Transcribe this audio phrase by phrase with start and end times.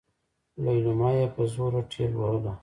[0.63, 2.53] ليلما يې په زوره ټېلوهله.